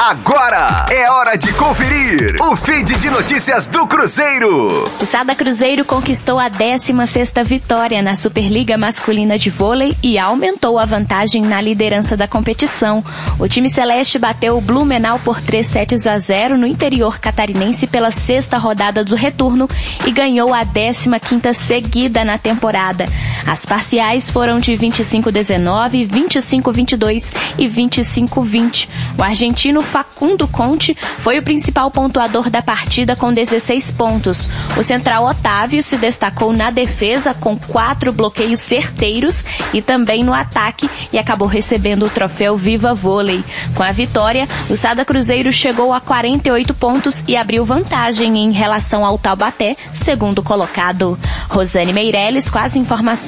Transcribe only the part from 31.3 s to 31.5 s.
o